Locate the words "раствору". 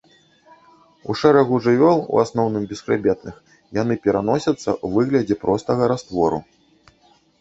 5.93-6.39